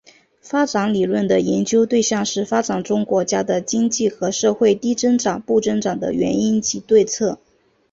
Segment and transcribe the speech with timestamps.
[0.41, 7.37] 发展理论的研究对象是发展中国家的经济和社会低增长不增长的原因及对策。